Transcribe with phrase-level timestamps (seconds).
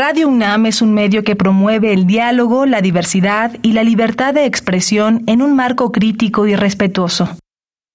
[0.00, 4.44] Radio UNAM es un medio que promueve el diálogo, la diversidad y la libertad de
[4.44, 7.36] expresión en un marco crítico y respetuoso.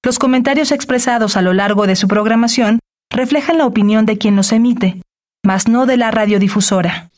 [0.04, 2.80] Los comentarios expresados a lo largo de su programación
[3.10, 5.02] reflejan la opinión de quien los emite,
[5.46, 7.10] mas no de la radiodifusora.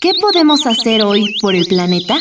[0.00, 2.14] ¿Qué podemos hacer hoy por el planeta?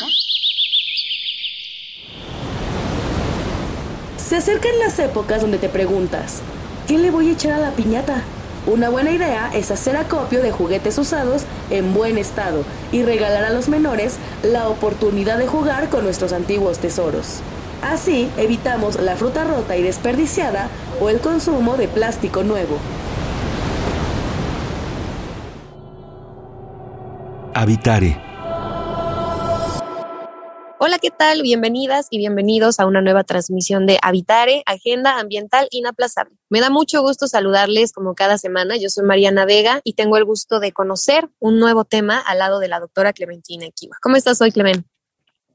[4.17, 6.41] Se acercan las épocas donde te preguntas,
[6.88, 8.23] ¿qué le voy a echar a la piñata?
[8.66, 13.50] Una buena idea es hacer acopio de juguetes usados en buen estado y regalar a
[13.50, 17.42] los menores la oportunidad de jugar con nuestros antiguos tesoros.
[17.82, 20.70] Así evitamos la fruta rota y desperdiciada
[21.01, 22.78] o el consumo de plástico nuevo.
[27.54, 28.32] Habitare
[30.86, 31.43] Hola, ¿qué tal?
[31.43, 36.36] Bienvenidas y bienvenidos a una nueva transmisión de Habitare, Agenda Ambiental Inaplazable.
[36.50, 38.75] Me da mucho gusto saludarles como cada semana.
[38.75, 42.59] Yo soy Mariana Vega y tengo el gusto de conocer un nuevo tema al lado
[42.59, 43.95] de la doctora Clementina Equiva.
[44.02, 44.86] ¿Cómo estás hoy, Clement?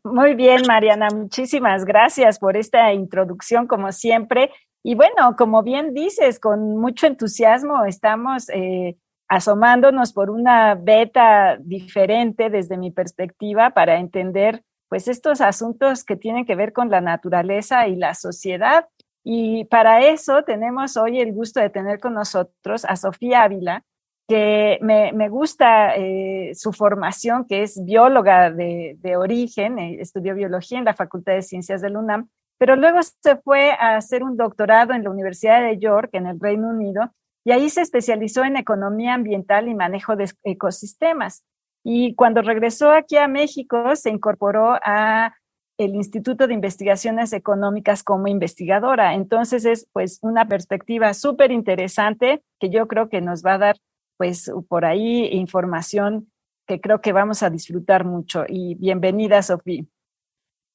[0.02, 1.08] Muy bien, Mariana.
[1.14, 4.50] Muchísimas gracias por esta introducción, como siempre.
[4.82, 8.96] Y bueno, como bien dices, con mucho entusiasmo estamos eh,
[9.28, 16.46] asomándonos por una beta diferente desde mi perspectiva para entender pues estos asuntos que tienen
[16.46, 18.86] que ver con la naturaleza y la sociedad.
[19.24, 23.84] Y para eso tenemos hoy el gusto de tener con nosotros a Sofía Ávila,
[24.28, 30.78] que me, gusta eh, su formación, que es bióloga de, de origen, eh, estudió biología
[30.78, 32.28] en la Facultad de Ciencias del UNAM,
[32.58, 36.38] pero luego se fue a hacer un doctorado en la Universidad de York, en el
[36.38, 37.10] Reino Unido,
[37.44, 41.44] y ahí se especializó en economía ambiental y manejo de ecosistemas.
[41.84, 45.34] Y cuando regresó aquí a México, se incorporó a
[45.78, 49.14] el Instituto de Investigaciones Económicas como investigadora.
[49.14, 53.76] Entonces es pues una perspectiva súper interesante que yo creo que nos va a dar
[54.16, 56.30] pues por ahí información
[56.66, 58.44] que creo que vamos a disfrutar mucho.
[58.46, 59.84] Y bienvenida, Sofía.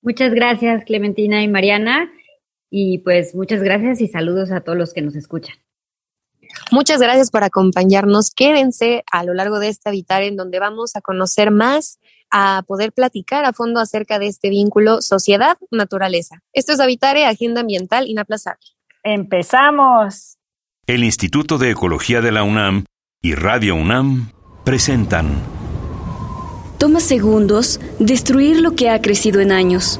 [0.01, 2.11] Muchas gracias, Clementina y Mariana.
[2.69, 5.55] Y pues muchas gracias y saludos a todos los que nos escuchan.
[6.71, 8.31] Muchas gracias por acompañarnos.
[8.31, 11.99] Quédense a lo largo de este habitar en donde vamos a conocer más,
[12.31, 16.41] a poder platicar a fondo acerca de este vínculo sociedad-naturaleza.
[16.53, 18.65] Esto es Habitare, Agenda Ambiental Inaplazable.
[19.03, 20.37] Empezamos.
[20.87, 22.85] El Instituto de Ecología de la UNAM
[23.21, 24.31] y Radio UNAM
[24.65, 25.41] presentan.
[26.77, 29.99] Toma segundos destruir lo que ha crecido en años.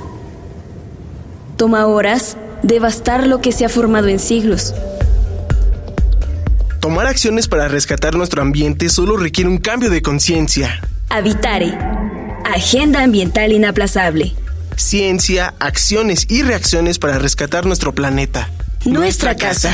[1.55, 4.73] Toma horas devastar lo que se ha formado en siglos.
[6.83, 10.81] Tomar acciones para rescatar nuestro ambiente solo requiere un cambio de conciencia.
[11.09, 11.77] Habitare.
[12.43, 14.33] Agenda ambiental inaplazable.
[14.75, 18.49] Ciencia, acciones y reacciones para rescatar nuestro planeta.
[18.83, 19.73] Nuestra, casa.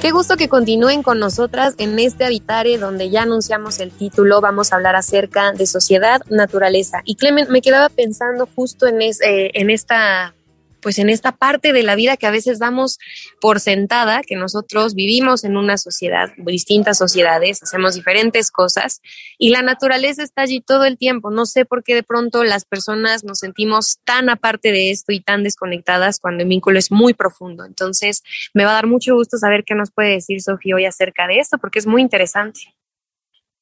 [0.00, 4.40] Qué gusto que continúen con nosotras en este Habitare donde ya anunciamos el título.
[4.40, 7.00] Vamos a hablar acerca de sociedad, naturaleza.
[7.04, 10.34] Y Clement, me quedaba pensando justo en, eh, en esta
[10.82, 12.98] pues en esta parte de la vida que a veces damos
[13.40, 19.00] por sentada, que nosotros vivimos en una sociedad, distintas sociedades, hacemos diferentes cosas
[19.38, 21.30] y la naturaleza está allí todo el tiempo.
[21.30, 25.20] No sé por qué de pronto las personas nos sentimos tan aparte de esto y
[25.20, 27.64] tan desconectadas cuando el vínculo es muy profundo.
[27.64, 28.22] Entonces,
[28.52, 31.38] me va a dar mucho gusto saber qué nos puede decir Sofía hoy acerca de
[31.38, 32.74] esto, porque es muy interesante.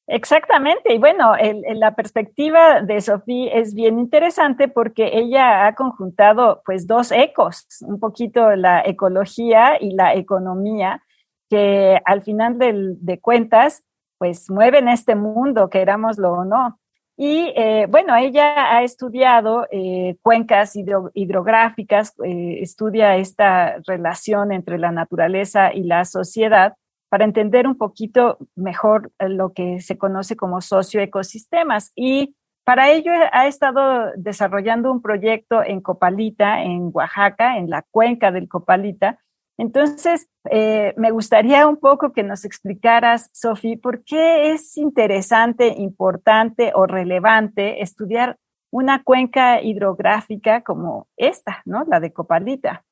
[0.07, 1.33] Exactamente, y bueno,
[1.75, 7.99] la perspectiva de Sofía es bien interesante porque ella ha conjuntado pues dos ecos, un
[7.99, 11.01] poquito la ecología y la economía,
[11.49, 13.83] que al final de cuentas
[14.17, 16.79] pues mueven este mundo, querámoslo o no.
[17.17, 24.91] Y eh, bueno, ella ha estudiado eh, cuencas hidrográficas, eh, estudia esta relación entre la
[24.91, 26.73] naturaleza y la sociedad
[27.11, 31.91] para entender un poquito mejor eh, lo que se conoce como socioecosistemas.
[31.93, 38.31] Y para ello ha estado desarrollando un proyecto en Copalita, en Oaxaca, en la cuenca
[38.31, 39.19] del Copalita.
[39.57, 46.71] Entonces, eh, me gustaría un poco que nos explicaras, Sofi, por qué es interesante, importante
[46.73, 48.37] o relevante estudiar
[48.71, 51.83] una cuenca hidrográfica como esta, ¿no?
[51.83, 52.85] La de Copalita.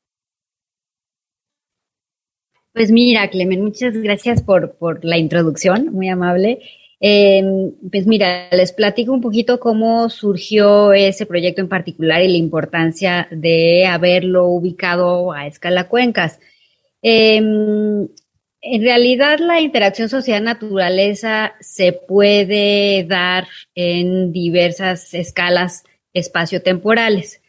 [2.80, 6.60] Pues mira, Clemen, muchas gracias por, por la introducción, muy amable.
[7.02, 12.38] Em, pues mira, les platico un poquito cómo surgió ese proyecto en particular y la
[12.38, 16.40] importancia de haberlo ubicado a escala cuencas.
[17.02, 18.08] Em,
[18.62, 25.84] en realidad, la interacción sociedad-naturaleza se puede dar en diversas escalas
[26.14, 27.42] espaciotemporales.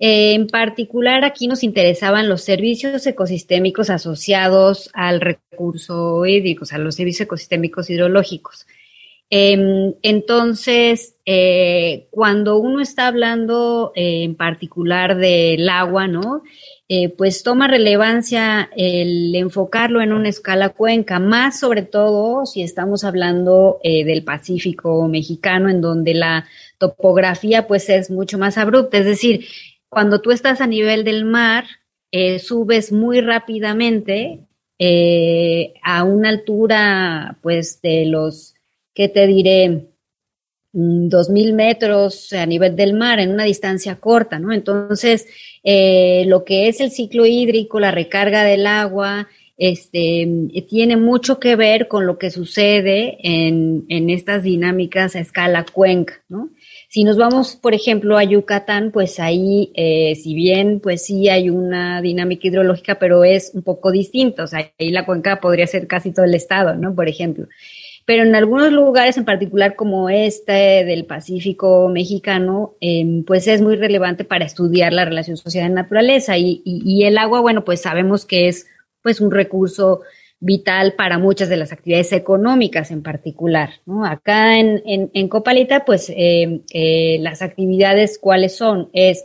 [0.00, 6.78] Eh, en particular, aquí nos interesaban los servicios ecosistémicos asociados al recurso hídrico, o sea,
[6.78, 8.66] los servicios ecosistémicos hidrológicos.
[9.30, 16.42] Em, entonces, eh, cuando uno está hablando eh, en particular del agua, ¿no?
[17.18, 23.78] pues toma relevancia el enfocarlo en una escala cuenca, más sobre todo si estamos hablando
[23.84, 26.46] del Pacífico mexicano, en donde la
[26.78, 29.44] topografía pues es mucho más abrupta, es decir,
[29.88, 31.64] cuando tú estás a nivel del mar,
[32.10, 34.40] eh, subes muy rápidamente
[34.78, 38.54] eh, a una altura, pues, de los,
[38.94, 39.88] ¿qué te diré?
[40.72, 44.52] Mm, dos mil metros a nivel del mar en una distancia corta, ¿no?
[44.52, 45.26] Entonces,
[45.64, 50.28] eh, lo que es el ciclo hídrico, la recarga del agua, este,
[50.68, 56.22] tiene mucho que ver con lo que sucede en, en estas dinámicas a escala cuenca,
[56.28, 56.50] ¿no?
[56.90, 61.50] Si nos vamos, por ejemplo, a Yucatán, pues ahí, eh, si bien, pues sí hay
[61.50, 64.44] una dinámica hidrológica, pero es un poco distinto.
[64.44, 66.94] O sea, ahí la cuenca podría ser casi todo el estado, ¿no?
[66.94, 67.46] Por ejemplo.
[68.06, 73.76] Pero en algunos lugares, en particular como este del Pacífico mexicano, em, pues es muy
[73.76, 76.38] relevante para estudiar la relación sociedad-naturaleza.
[76.38, 78.66] Y, y, y el agua, bueno, pues sabemos que es
[79.02, 80.00] pues un recurso
[80.40, 83.70] vital para muchas de las actividades económicas en particular.
[84.04, 89.24] Acá en, en, Copalita, pues eh, eh, las actividades cuáles son es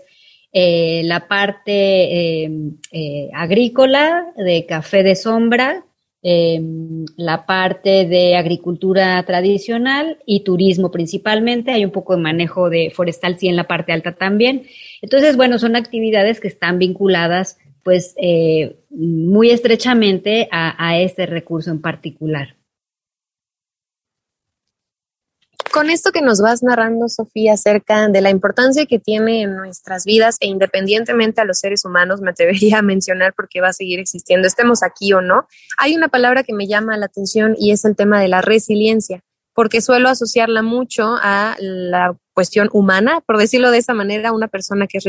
[0.52, 2.50] eh, la parte
[3.34, 5.86] agrícola de café de sombra,
[6.22, 11.72] la parte de agricultura tradicional y turismo principalmente.
[11.72, 14.64] Hay un poco de manejo de forestal, sí, en la parte alta también.
[15.02, 21.82] Entonces, bueno, son actividades que están vinculadas pues eh, muy estrechamente a, este recurso en
[21.82, 22.56] particular.
[25.72, 30.06] Con esto que nos vas narrando, Sofía, acerca de la importancia que tiene en nuestras
[30.06, 34.00] vidas e independientemente a los seres humanos, me atrevería a mencionar porque va a seguir
[34.00, 35.48] existiendo, estemos aquí o no,
[35.80, 39.24] hay una palabra que me llama la atención y es el tema de la resiliencia
[39.54, 44.88] porque suelo asociarla mucho a la cuestión humana, por decirlo de esa manera, una persona
[44.88, 45.00] que,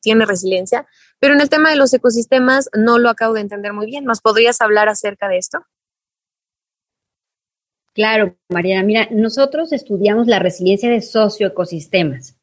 [0.00, 0.86] tiene resiliencia,
[1.18, 4.04] pero en el tema de los ecosistemas no lo acabo de entender muy bien.
[4.04, 5.58] ¿Nos podrías hablar acerca de esto?
[7.94, 8.84] Claro, Mariana.
[8.84, 12.36] Mira, nosotros estudiamos la resiliencia de socioecosistemas.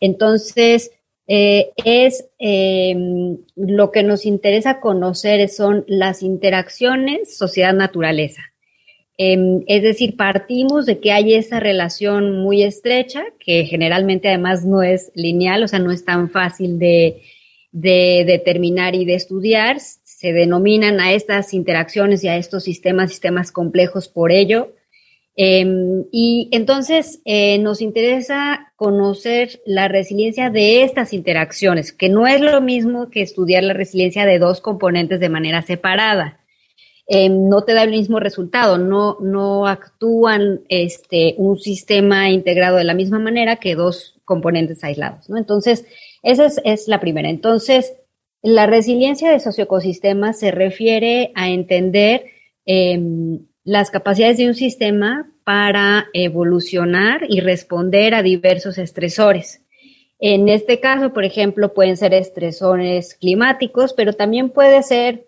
[0.00, 0.90] Entonces,
[1.26, 8.42] eh, es em, lo que nos interesa conocer son las interacciones sociedad-naturaleza.
[9.18, 14.82] Em, es decir, partimos de que hay esa relación muy estrecha, que generalmente además no
[14.82, 17.22] es lineal, o sea, no es tan fácil de,
[17.72, 19.80] determinar y de estudiar.
[19.80, 24.74] Se denominan a estas interacciones y a estos sistemas, sistemas complejos por ello.
[25.38, 32.40] Em, y entonces eh, nos interesa conocer la resiliencia de estas interacciones, que no es
[32.40, 36.40] lo mismo que estudiar la resiliencia de dos componentes de manera separada.
[37.08, 42.84] Em, no te da el mismo resultado, no, no actúan este, un sistema integrado de
[42.84, 45.36] la misma manera que dos componentes aislados, ¿no?
[45.38, 45.86] Entonces,
[46.24, 47.30] esa es, la primera.
[47.30, 47.94] Entonces,
[48.42, 52.24] la resiliencia de socioecosistemas se refiere a entender
[52.64, 59.62] em, las capacidades de un sistema para evolucionar y responder a diversos estresores.
[60.18, 65.26] En este caso, por ejemplo, pueden ser estresores climáticos, pero también puede ser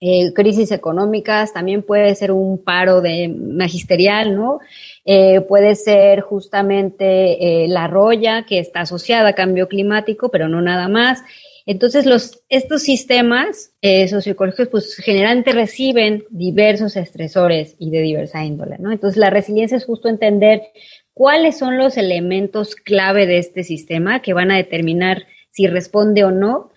[0.00, 4.60] eh, crisis económicas, también puede ser un paro de magisterial, ¿no?
[5.04, 10.62] Eh, puede ser justamente eh, la roya que está asociada a cambio climático, pero no
[10.62, 11.24] nada más.
[11.66, 13.72] Entonces, los, estos sistemas
[14.08, 18.90] socioecológicos, pues generalmente reciben diversos estresores y de diversa índole, ¿no?
[18.92, 20.62] Entonces, la resiliencia es justo entender
[21.12, 26.30] cuáles son los elementos clave de este sistema que van a determinar si responde o
[26.30, 26.70] no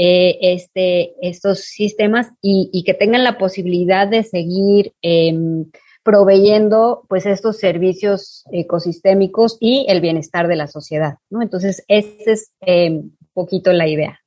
[0.00, 5.68] eh, este, estos sistemas y, que tengan la posibilidad de seguir em,
[6.04, 11.42] proveyendo pues estos servicios ecosistémicos y el bienestar de la sociedad, ¿no?
[11.42, 14.20] Entonces, esa es em, un poquito la idea.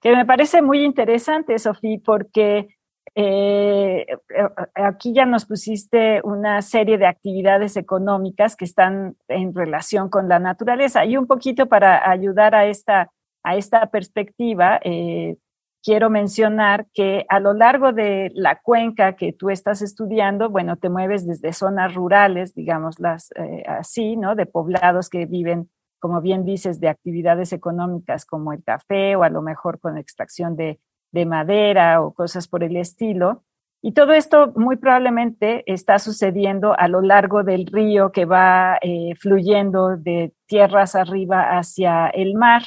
[0.00, 2.77] Que me parece muy interesante, Sofía, porque
[3.14, 10.08] eh, eh, aquí ya nos pusiste una serie de actividades económicas que están en relación
[10.08, 13.10] con la naturaleza y un poquito para ayudar a esta,
[13.42, 14.80] a esta perspectiva.
[14.82, 15.36] Eh,
[15.82, 20.90] quiero mencionar que a lo largo de la cuenca que tú estás estudiando, bueno, te
[20.90, 23.30] mueves desde zonas rurales, digámoslas
[23.66, 24.34] así, ¿no?
[24.34, 29.30] De poblados que viven, como bien dices, de actividades económicas como el café o a
[29.30, 30.80] lo mejor con extracción de,
[31.12, 33.42] de madera o cosas por el estilo.
[33.80, 39.14] Y todo esto muy probablemente está sucediendo a lo largo del río que va eh,
[39.16, 42.62] fluyendo de tierras arriba hacia el mar.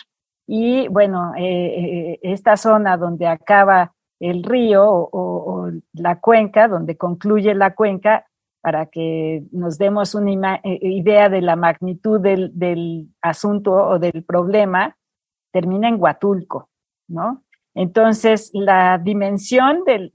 [0.47, 7.73] Y bueno, eh, esta zona donde acaba el río o, la cuenca, donde concluye la
[7.73, 8.25] cuenca,
[8.61, 14.95] para que nos demos una idea de la magnitud del, del asunto o del problema,
[15.51, 16.69] termina en Huatulco,
[17.07, 17.43] ¿no?
[17.73, 20.11] Entonces, la dimensión del,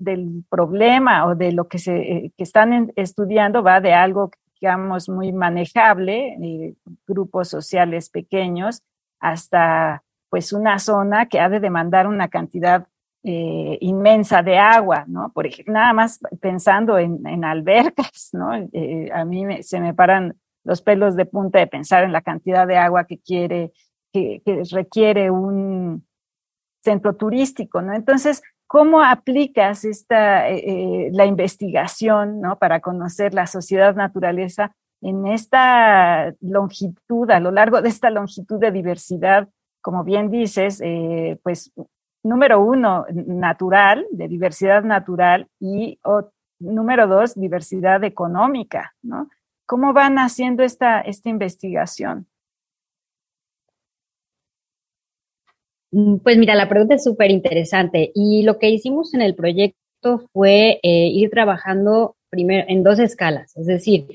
[0.51, 6.37] problema o de lo que se eh, están estudiando va de algo, digamos, muy manejable,
[6.43, 6.75] eh,
[7.07, 8.83] grupos sociales pequeños,
[9.21, 12.87] hasta pues una zona que ha de demandar una cantidad
[13.23, 15.33] eh, inmensa de agua, ¿no?
[15.33, 18.51] Por ejemplo, nada más pensando en, albercas, ¿no?
[18.53, 22.77] a mí se me paran los pelos de punta de pensar en la cantidad de
[22.77, 23.73] agua que quiere,
[24.13, 26.07] que requiere un,
[26.83, 27.95] centro turístico, ¿no?
[27.95, 32.59] Entonces, ¿cómo aplicas esta, eh, eh, la investigación, ¿no?
[32.59, 38.73] Para conocer la sociedad naturaleza en esta longitud, a lo largo de esta longitud de
[38.73, 39.49] diversidad,
[39.83, 41.73] como bien dices, eh, pues
[42.23, 46.01] número uno, natural, de diversidad natural, y
[46.59, 49.29] número dos, diversidad económica, ¿no?
[49.65, 52.27] ¿Cómo van haciendo esta, esta investigación?
[55.91, 60.81] Pues mira, la pregunta es súper interesante y lo que hicimos en el proyecto fue
[60.83, 64.07] eh, ir trabajando primero en dos escalas, es decir,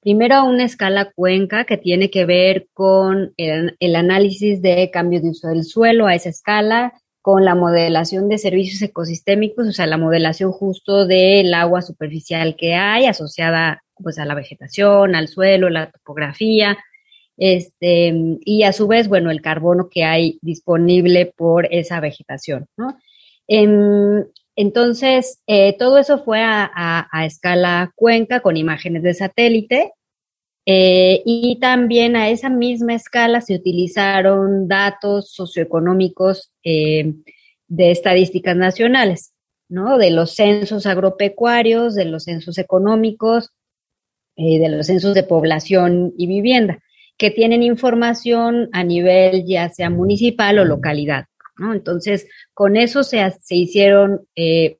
[0.00, 5.48] primero una escala cuenca que tiene que ver con el, análisis de cambios de uso
[5.48, 10.52] del suelo a esa escala, con la modelación de servicios ecosistémicos, o sea, la modelación
[10.52, 16.78] justo del agua superficial que hay asociada pues a la vegetación, al suelo, la topografía,
[17.40, 18.12] este,
[18.44, 22.66] y a su vez, bueno, el carbono que hay disponible por esa vegetación.
[23.48, 29.92] Em, entonces, eh, todo eso fue a, escala cuenca con imágenes de satélite
[30.66, 37.14] eh, y también a esa misma escala se utilizaron datos socioeconómicos eh,
[37.68, 39.32] de estadísticas nacionales,
[39.70, 39.96] ¿no?
[39.96, 43.50] De los censos agropecuarios, de los censos económicos,
[44.36, 46.82] de los censos de población y vivienda
[47.20, 51.26] que tienen información a nivel ya sea municipal o localidad.
[51.58, 51.74] ¿no?
[51.74, 54.78] Entonces, con eso se, se hicieron eh,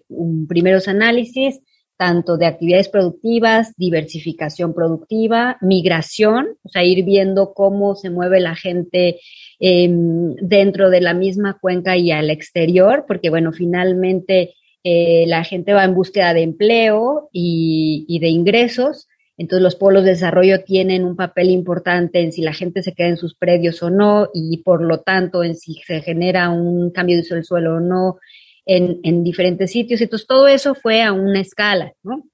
[0.48, 1.60] primeros análisis,
[1.98, 8.56] tanto de actividades productivas, diversificación productiva, migración, o sea, ir viendo cómo se mueve la
[8.56, 9.20] gente
[9.58, 15.74] em, dentro de la misma cuenca y al exterior, porque bueno, finalmente eh, la gente
[15.74, 19.09] va en búsqueda de empleo y, y de ingresos,
[19.40, 23.08] entonces los polos de desarrollo tienen un papel importante en si la gente se queda
[23.08, 27.16] en sus predios o no y por lo tanto en si se genera un cambio
[27.16, 28.18] de uso del suelo o no
[28.66, 30.02] en, diferentes sitios.
[30.02, 32.24] Entonces todo eso fue a una escala, ¿no?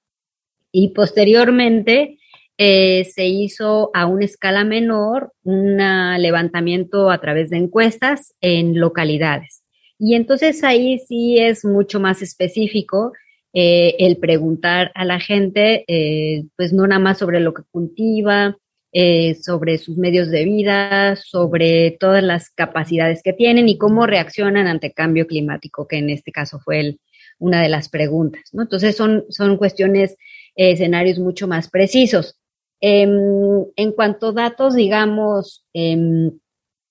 [0.72, 2.18] Y posteriormente
[2.58, 9.62] eh, se hizo a una escala menor un levantamiento a través de encuestas en localidades.
[9.96, 13.12] Y entonces ahí sí es mucho más específico
[13.58, 18.58] eh, el preguntar a la gente, eh, pues no nada más sobre lo que cultiva,
[18.92, 24.66] eh, sobre sus medios de vida, sobre todas las capacidades que tienen y cómo reaccionan
[24.66, 26.98] ante cambio climático, que en este caso fue
[27.38, 28.42] una de las preguntas.
[28.52, 28.60] ¿no?
[28.60, 30.18] Entonces son, son cuestiones,
[30.54, 32.38] escenarios mucho más precisos.
[32.82, 36.30] Em, en cuanto a datos, digamos, em,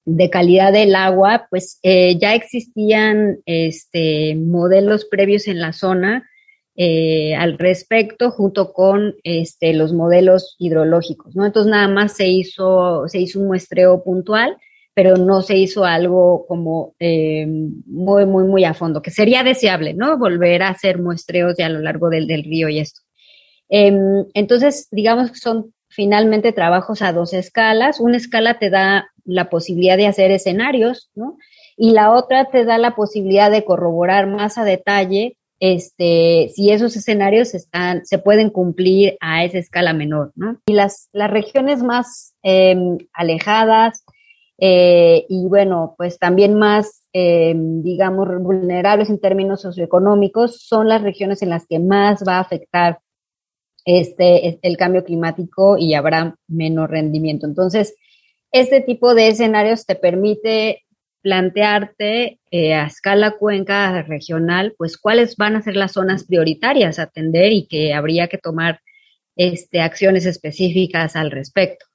[0.04, 6.28] de calidad del agua, pues ya existían este, modelos previos en la zona
[6.78, 11.46] eh, al respecto junto con este, los modelos hidrológicos, ¿no?
[11.46, 14.58] Entonces nada más se hizo, se hizo un muestreo puntual,
[14.94, 19.94] pero no se hizo algo como eh, muy, muy, muy a fondo, que sería deseable,
[19.94, 20.18] ¿no?
[20.18, 23.00] Volver a hacer muestreos ya a lo largo del, río y esto.
[23.70, 28.02] Em, entonces, digamos que son finalmente trabajos a dos escalas.
[28.02, 31.38] Una escala te da la posibilidad de hacer escenarios, ¿no?
[31.78, 35.38] Y la otra te da la posibilidad de corroborar más a detalle
[35.74, 40.60] este, si esos escenarios están, se pueden cumplir a esa escala menor, ¿no?
[40.68, 44.04] Y las, las regiones más em, alejadas
[44.58, 51.42] eh, y bueno, pues también más, em, digamos, vulnerables en términos socioeconómicos son las regiones
[51.42, 53.00] en las que más va a afectar
[53.86, 57.48] este, el cambio climático y habrá menos rendimiento.
[57.48, 57.96] Entonces,
[58.52, 60.84] este tipo de escenarios te permite
[61.22, 67.04] plantearte eh, a escala cuenca regional, pues cuáles van a ser las zonas prioritarias a
[67.04, 68.80] atender y que habría que tomar
[69.36, 71.86] este, acciones específicas al respecto.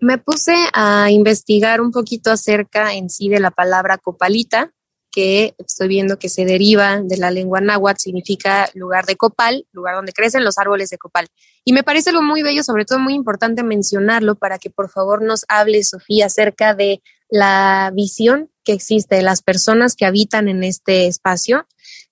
[0.00, 4.72] Me puse a investigar un poquito acerca en sí de la palabra copalita,
[5.12, 9.94] que estoy viendo que se deriva de la lengua náhuatl, significa lugar de copal, lugar
[9.94, 11.28] donde crecen los árboles de copal.
[11.64, 15.22] Y me parece algo muy bello, sobre todo muy importante mencionarlo para que por favor
[15.22, 17.00] nos hable, Sofía, acerca de
[17.30, 21.66] la visión que existe de las personas que habitan en este espacio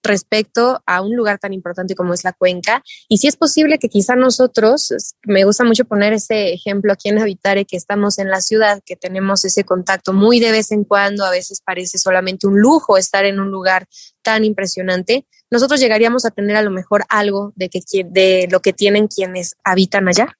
[0.05, 2.83] respecto a un lugar tan importante como es la cuenca.
[3.09, 7.19] Y si es posible que quizá nosotros, me gusta mucho poner ese ejemplo aquí en
[7.19, 11.25] Habitare, que estamos en la ciudad, que tenemos ese contacto muy de vez en cuando,
[11.25, 13.87] a veces parece solamente un lujo estar en un lugar
[14.23, 18.73] tan impresionante, nosotros llegaríamos a tener a lo mejor algo de, que, de lo que
[18.73, 20.37] tienen quienes habitan allá.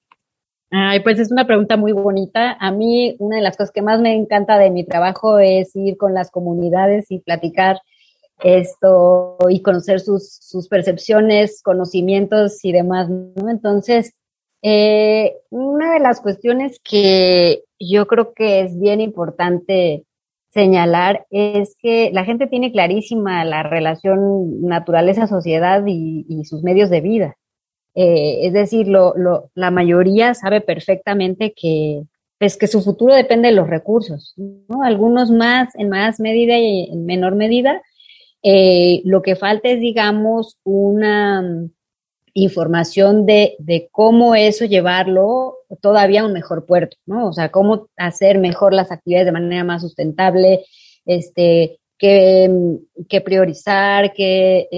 [0.77, 2.57] Ay, pues es una pregunta muy bonita.
[2.59, 5.97] A mí una de las cosas que más me encanta de mi trabajo es ir
[5.97, 7.81] con las comunidades y platicar
[8.43, 13.09] esto y conocer sus, sus percepciones, conocimientos y demás.
[13.49, 14.15] Entonces,
[14.63, 20.05] eh, una de las cuestiones que yo creo que es bien importante
[20.51, 27.37] señalar es que la gente tiene clarísima la relación naturaleza-sociedad y, sus medios de vida.
[27.95, 32.03] Eh, es decir, la mayoría sabe perfectamente que,
[32.39, 34.83] pues, que su futuro depende de los recursos, ¿no?
[34.83, 37.81] Algunos más, en más medida y en menor medida,
[38.43, 41.71] eh, lo que falta es, digamos, una mm,
[42.35, 47.29] información de, de, cómo eso llevarlo todavía a un mejor puerto, ¿no?
[47.29, 50.65] O sea, cómo hacer mejor las actividades de manera más sustentable,
[51.07, 54.69] este, qué, mm, priorizar, qué,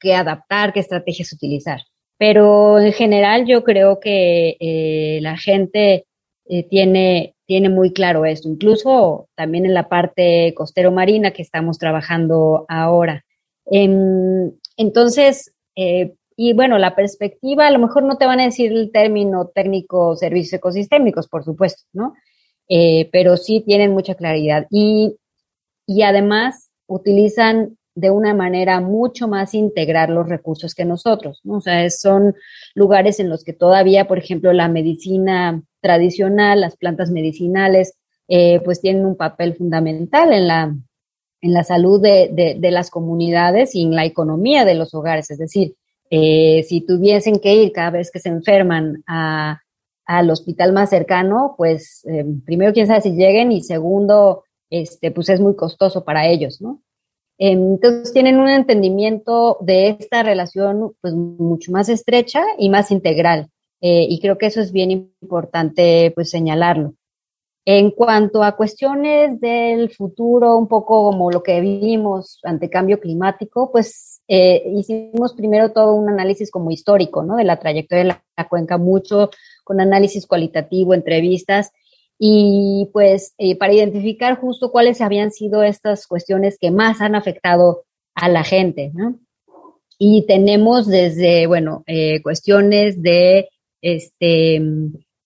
[0.00, 1.80] qué adaptar, qué estrategias utilizar.
[2.18, 6.06] Pero en general yo creo que eh, la gente
[6.46, 11.78] eh, tiene, tiene muy claro esto, incluso también en la parte costero marina que estamos
[11.78, 13.24] trabajando ahora.
[13.66, 18.72] Em, entonces, eh, y bueno, la perspectiva, a lo mejor no te van a decir
[18.72, 22.14] el término técnico servicios ecosistémicos, por supuesto, ¿no?
[22.68, 24.66] Pero sí tienen mucha claridad.
[24.70, 25.16] Y,
[25.86, 31.56] y además utilizan de una manera mucho más integrar los recursos que nosotros, ¿no?
[31.56, 32.36] O sea, son
[32.74, 37.94] lugares en los que todavía, por ejemplo, la medicina tradicional, las plantas medicinales,
[38.28, 40.76] eh, pues tienen un papel fundamental en la,
[41.40, 45.30] en la salud de, de, las comunidades y en la economía de los hogares.
[45.30, 45.74] Es decir,
[46.10, 49.60] eh, si tuviesen que ir cada vez que se enferman a,
[50.06, 55.28] al hospital más cercano, pues eh, primero quién sabe si lleguen y segundo, este, pues
[55.30, 56.80] es muy costoso para ellos, ¿no?
[57.38, 63.48] Entonces tienen un entendimiento de esta relación pues mucho más estrecha y más integral.
[63.80, 66.94] Eh, y creo que eso es bien importante pues señalarlo.
[67.70, 73.70] En cuanto a cuestiones del futuro, un poco como lo que vimos ante cambio climático,
[73.70, 77.36] pues eh, hicimos primero todo un análisis como histórico, ¿no?
[77.36, 79.28] De la trayectoria de la, cuenca, mucho
[79.64, 81.70] con análisis cualitativo, entrevistas,
[82.18, 87.84] y pues eh, para identificar justo cuáles habían sido estas cuestiones que más han afectado
[88.14, 89.20] a la gente, ¿no?
[89.98, 93.48] Y tenemos desde, bueno, eh, cuestiones de
[93.82, 94.60] este,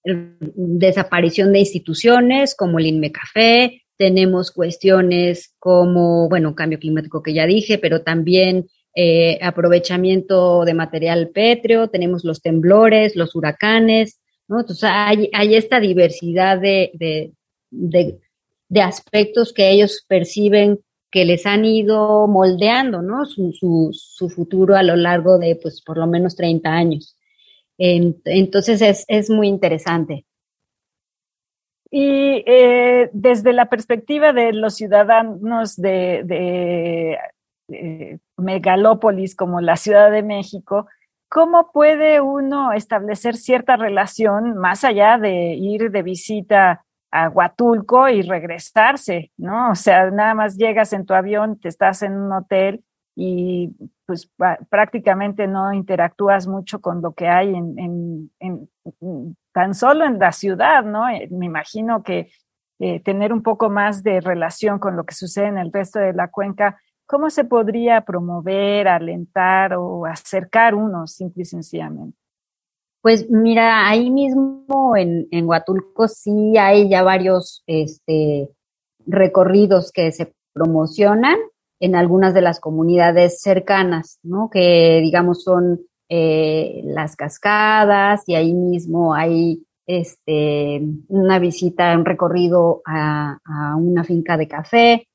[0.04, 7.78] desaparición de instituciones como el INMECAFé, tenemos cuestiones como, bueno, cambio climático que ya dije,
[7.78, 14.60] pero también eh, aprovechamiento de material pétreo, tenemos los temblores, los huracanes, ¿no?
[14.60, 17.32] Entonces hay, hay esta diversidad de, de,
[18.68, 23.24] de, aspectos que ellos perciben que les han ido moldeando, ¿no?
[23.26, 23.52] Su,
[23.92, 27.16] su, futuro a lo largo de, pues, por lo menos 30 años.
[27.78, 30.24] Entonces es, es muy interesante.
[31.90, 37.18] Y eh, desde la perspectiva de los ciudadanos de, de,
[37.68, 40.86] de, megalópolis como la Ciudad de México,
[41.32, 48.20] ¿cómo puede uno establecer cierta relación más allá de ir de visita a Huatulco y
[48.20, 49.70] regresarse, ¿no?
[49.70, 52.84] O sea, nada más llegas en tu avión, te estás en un hotel
[53.16, 53.70] y
[54.04, 54.30] pues
[54.68, 58.68] prácticamente no interactúas mucho con lo que hay en, en,
[59.52, 61.08] tan solo en la ciudad, ¿no?
[61.08, 62.30] Eh, me imagino que
[62.78, 66.12] eh, tener un poco más de relación con lo que sucede en el resto de
[66.12, 66.78] la cuenca,
[67.12, 72.16] ¿cómo se podría promover, alentar o acercar uno simple y sencillamente?
[73.02, 78.48] Pues mira, ahí mismo en, en Huatulco sí hay ya varios este,
[79.04, 81.36] recorridos que se promocionan
[81.80, 84.48] en algunas de las comunidades cercanas, ¿no?
[84.50, 92.80] Que digamos son eh, las cascadas y ahí mismo hay este, una visita, un recorrido
[92.86, 95.08] a, a una finca de café.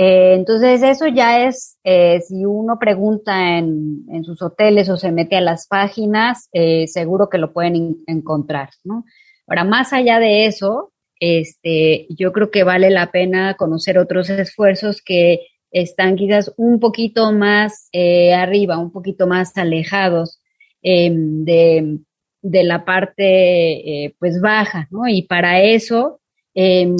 [0.00, 5.10] Eh, entonces eso ya es, eh, si uno pregunta en, en, sus hoteles o se
[5.10, 9.04] mete a las páginas, eh, seguro que lo pueden encontrar, ¿no?
[9.48, 15.02] Ahora, más allá de eso, este, yo creo que vale la pena conocer otros esfuerzos
[15.02, 15.40] que
[15.72, 17.90] están quizás un poquito más
[18.36, 20.40] arriba, un poquito más alejados
[20.80, 21.98] em, de,
[22.42, 25.08] de, la parte pues baja, ¿no?
[25.08, 26.20] Y para eso,
[26.54, 26.96] em,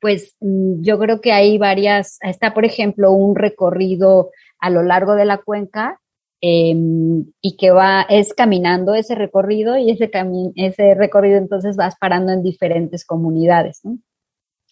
[0.00, 5.24] pues yo creo que hay varias, está por ejemplo un recorrido a lo largo de
[5.24, 6.00] la cuenca
[6.40, 10.10] em, y que va, es caminando ese recorrido y ese,
[10.56, 13.98] ese recorrido entonces vas parando en diferentes comunidades, ¿no?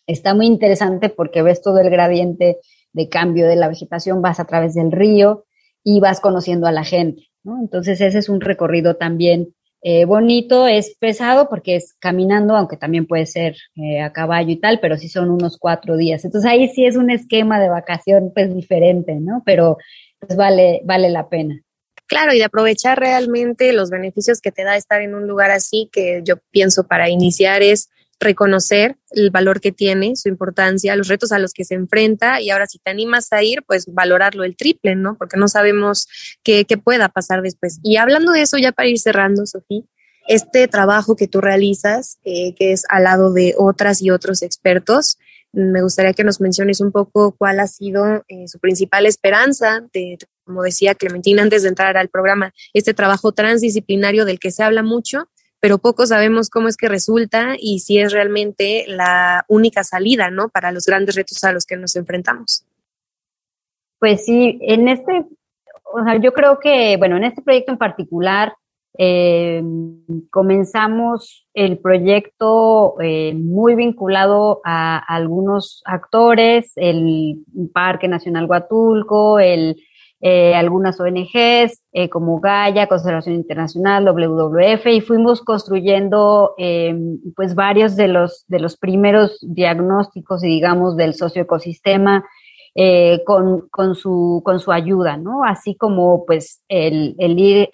[0.07, 2.59] Está muy interesante porque ves todo el gradiente
[2.95, 5.45] de cambio de la vegetación, vas a través del río
[5.85, 7.61] y vas conociendo a la gente, ¿no?
[7.61, 13.07] Entonces ese es un recorrido también eh, bonito, es pesado porque es caminando, aunque también
[13.07, 16.25] puede ser eh, a caballo y tal, pero sí son unos cuatro días.
[16.25, 19.43] Entonces ahí sí es un esquema de vacación pues diferente, ¿no?
[19.47, 19.79] Pero
[20.19, 21.63] pues vale, vale la pena.
[22.07, 25.91] Claro, y de aprovechar realmente los beneficios que te da estar en un lugar así,
[25.93, 31.33] que yo pienso para iniciar es reconocer el valor que tiene, su importancia, los retos
[31.33, 34.57] a los que se enfrenta y ahora si te animas a ir, pues valorarlo el
[34.57, 35.17] triple, ¿no?
[35.17, 36.09] Porque no sabemos
[36.43, 37.79] qué, qué pueda pasar después.
[37.83, 39.83] Y hablando de eso, ya para ir cerrando, Sofía,
[40.27, 45.19] este trabajo que tú realizas, eh, que es al lado de otras y otros expertos,
[45.53, 50.19] me gustaría que nos menciones un poco cuál ha sido eh, su principal esperanza, de,
[50.45, 54.83] como decía Clementina antes de entrar al programa, este trabajo transdisciplinario del que se habla
[54.83, 55.29] mucho,
[55.61, 60.49] pero poco sabemos cómo es que resulta y si es realmente la única salida, ¿no?
[60.49, 62.65] Para los grandes retos a los que nos enfrentamos.
[63.99, 65.25] Pues sí, en este,
[65.93, 68.55] o sea, yo creo que, bueno, en este proyecto en particular,
[69.01, 69.63] eh,
[70.31, 79.77] comenzamos el proyecto eh, muy vinculado a, algunos actores, el Parque Nacional Huatulco, el
[80.21, 86.95] eh, algunas ONGs eh, como Gaia, Conservación Internacional, WWF, y fuimos construyendo eh,
[87.37, 92.25] pues varios de los, de los primeros diagnósticos, digamos, del socioecosistema
[93.27, 95.43] con, con, su, con su ayuda, ¿no?
[95.45, 97.69] Así como pues el, el ir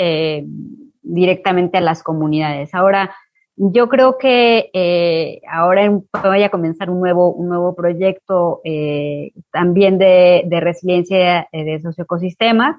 [1.02, 2.74] directamente a las comunidades.
[2.74, 3.14] Ahora,
[3.56, 9.98] yo creo que eh, ahora voy a comenzar un nuevo, un nuevo proyecto eh, también
[9.98, 12.76] de, de, resiliencia eh, de socioecosistemas.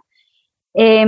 [0.73, 1.05] Eh,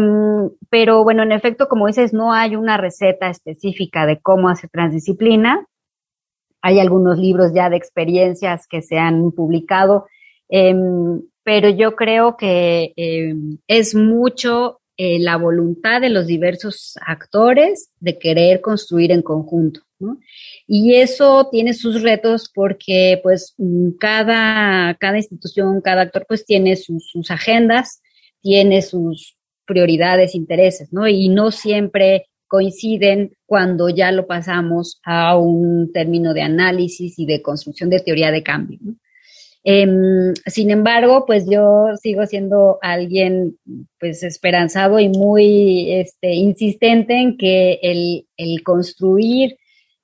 [0.70, 5.68] pero bueno, en efecto, como dices, no hay una receta específica de cómo hacer transdisciplina.
[6.62, 10.08] Hay algunos libros ya de experiencias que se han publicado,
[10.48, 17.92] em, pero yo creo que em, es mucho eh, la voluntad de los diversos actores
[18.00, 19.82] de querer construir en conjunto.
[20.68, 26.76] Y eso tiene sus retos porque pues mm, cada, cada institución, cada actor pues tiene
[26.76, 28.02] sus, sus agendas,
[28.42, 31.08] tiene sus prioridades, intereses, ¿no?
[31.08, 37.42] Y no siempre coinciden cuando ya lo pasamos a un término de análisis y de
[37.42, 38.80] construcción de teoría de cambio.
[38.82, 38.96] ¿no?
[39.70, 39.86] Eh,
[40.46, 43.58] sin embargo, pues yo sigo siendo alguien
[44.00, 49.58] pues esperanzado y muy este, insistente en que el, el construir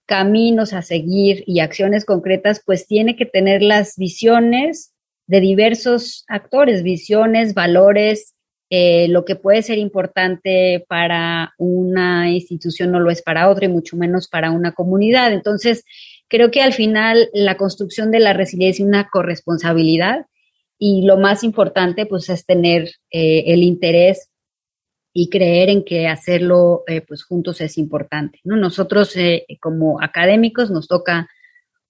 [0.05, 4.93] caminos a seguir y acciones concretas, pues tiene que tener las visiones
[5.27, 8.35] de diversos actores, visiones, valores,
[8.69, 13.69] eh, lo que puede ser importante para una institución no lo es para otra y
[13.69, 15.31] mucho menos para una comunidad.
[15.31, 15.85] Entonces,
[16.33, 20.25] creo que al final la construcción de la resiliencia es una corresponsabilidad
[20.79, 24.31] y lo más importante pues es tener eh, el interés
[25.13, 28.39] y creer en que hacerlo eh, pues juntos es importante.
[28.45, 28.55] ¿no?
[28.55, 31.29] Nosotros eh, como académicos nos toca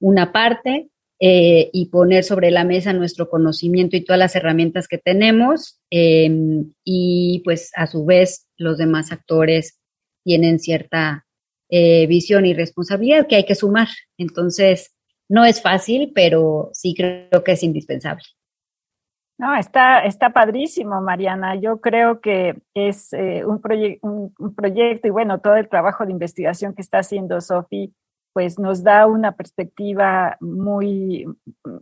[0.02, 0.90] una parte
[1.26, 7.42] y poner sobre la mesa nuestro conocimiento y todas las herramientas que tenemos em, y
[7.46, 9.80] pues a su vez los demás actores
[10.26, 11.26] tienen cierta
[11.70, 13.88] eh, visión y responsabilidad que hay que sumar.
[14.18, 14.94] Entonces,
[15.30, 18.24] no es fácil, pero sí creo que es indispensable.
[19.38, 21.56] No, está, está padrísimo, Mariana.
[21.56, 26.12] Yo creo que es eh, un, proye un, proyecto y bueno, todo el trabajo de
[26.12, 27.94] investigación que está haciendo Sofi,
[28.32, 31.26] pues nos da una perspectiva muy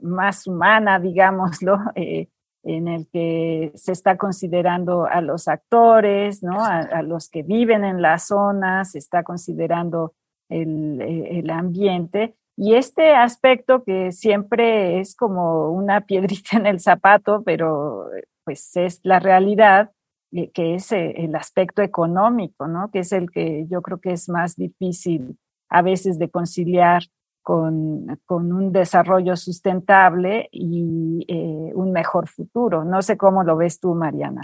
[0.02, 2.30] más humana, digámoslo, eh,
[2.64, 6.64] en el que se está considerando a los actores, ¿no?
[6.64, 10.14] a, los que viven en la zona, se está considerando
[10.50, 12.36] el, el, ambiente.
[12.56, 18.08] Y este aspecto que siempre es como una piedrita en el zapato, pero
[18.44, 19.92] pues es la realidad,
[20.32, 22.92] eh, que es eh, el aspecto económico, ¿no?
[22.92, 25.38] Que es el que yo creo que es más difícil
[25.70, 27.04] a veces de conciliar
[27.42, 32.84] con, con un desarrollo sustentable y eh, un mejor futuro.
[32.84, 34.42] No sé cómo lo ves tú, Mariana.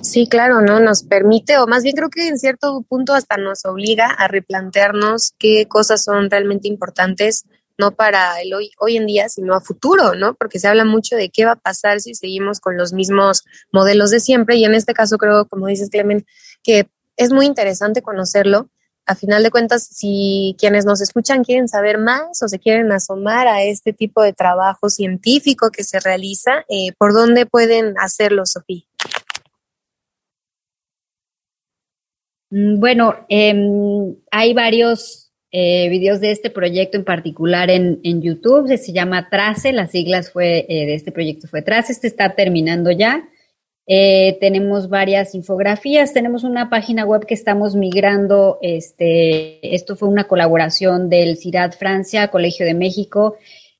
[0.00, 0.80] Sí, claro, ¿no?
[0.80, 5.34] Nos permite, o más bien creo que en cierto punto hasta nos obliga a replantearnos
[5.38, 7.44] qué cosas son realmente importantes
[7.78, 10.34] no para el hoy, hoy en día, sino a futuro, ¿no?
[10.34, 14.10] Porque se habla mucho de qué va a pasar si seguimos con los mismos modelos
[14.10, 16.24] de siempre y en este caso creo, como dices Clemen,
[16.62, 18.68] que es muy interesante conocerlo.
[19.06, 23.46] A final de cuentas, si quienes nos escuchan quieren saber más o se quieren asomar
[23.48, 28.84] a este tipo de trabajo científico que se realiza, eh, ¿por dónde pueden hacerlo, Sofía?
[32.50, 38.68] Bueno, em, hay varios eh, videos de este proyecto en particular en, YouTube.
[38.78, 41.92] Se, llama Trace, las siglas fue eh, de este proyecto fue Trace.
[41.92, 43.28] Este está terminando ya.
[43.86, 46.12] Eh, tenemos varias infografías.
[46.12, 48.58] Tenemos una página web que estamos migrando.
[48.62, 53.36] Este, esto fue una colaboración del CIRAD Francia, Colegio de México,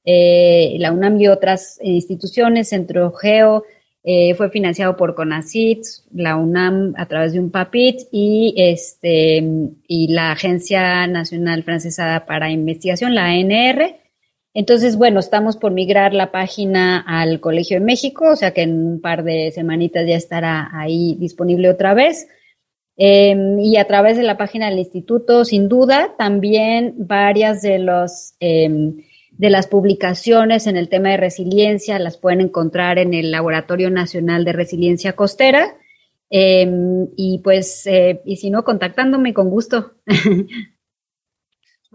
[0.06, 3.64] la UNAM y otras instituciones, Centro Geo,
[4.06, 9.42] eh, fue financiado por CONACYT, la UNAM a través de un PAPIT y, este,
[9.88, 13.96] y la Agencia Nacional Francesa para Investigación, la ANR.
[14.54, 18.86] Entonces, bueno, estamos por migrar la página al Colegio de México, o sea que en
[18.86, 22.28] un par de semanitas ya estará ahí disponible otra vez.
[22.96, 28.34] Em, y a través de la página del instituto, sin duda, también varias de los
[28.38, 28.96] em,
[29.36, 34.44] de las publicaciones en el tema de resiliencia las pueden encontrar en el Laboratorio Nacional
[34.44, 35.76] de Resiliencia Costera.
[36.30, 39.94] Em, y pues, eh, y si no, contactándome con gusto.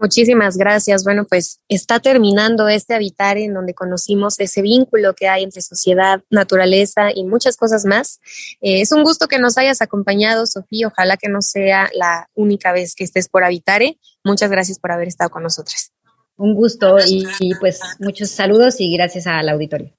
[0.00, 1.04] Muchísimas gracias.
[1.04, 6.22] Bueno, pues está terminando este habitar en donde conocimos ese vínculo que hay entre sociedad,
[6.30, 8.18] naturaleza y muchas cosas más.
[8.62, 10.86] Eh, es un gusto que nos hayas acompañado, Sofía.
[10.86, 13.98] Ojalá que no sea la única vez que estés por Habitare.
[14.24, 15.92] Muchas gracias por haber estado con nosotras.
[16.38, 19.92] Un gusto y, pues muchos saludos y gracias al auditorio.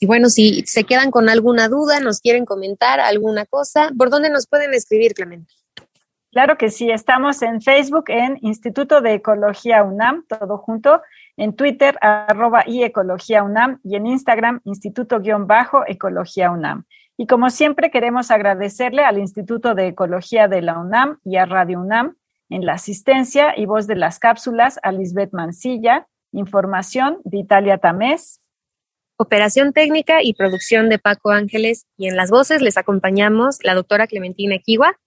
[0.00, 4.30] Y bueno, si se quedan con alguna duda, nos quieren comentar alguna cosa, ¿por dónde
[4.30, 5.54] nos pueden escribir, Clemente?
[6.34, 11.00] Claro que sí, estamos en Facebook en Instituto de Ecología UNAM, todo junto,
[11.36, 16.86] en Twitter arroba y Ecología UNAM y en Instagram Instituto-Ecología UNAM.
[17.16, 21.80] Y como siempre queremos agradecerle al Instituto de Ecología de la UNAM y a Radio
[21.80, 22.16] UNAM
[22.50, 28.40] en la asistencia y voz de las cápsulas a Lisbeth Mancilla, información de Italia Tamés.
[29.16, 34.08] Operación técnica y producción de Paco Ángeles y en las voces les acompañamos la doctora
[34.08, 34.98] Clementina Equigua